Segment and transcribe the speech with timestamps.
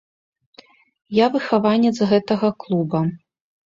[1.17, 2.99] Я выхаванец гэтага клуба.